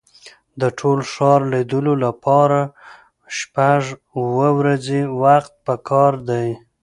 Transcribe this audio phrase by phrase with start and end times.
[0.61, 2.59] د ټول ښار لیدلو لپاره
[3.37, 3.81] شپږ
[4.17, 6.47] اوه ورځې وخت په کار دی.